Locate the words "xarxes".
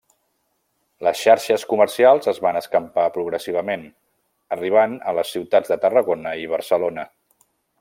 1.25-1.65